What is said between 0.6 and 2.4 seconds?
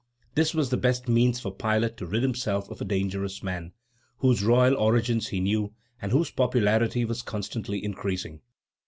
the best means for Pilate to rid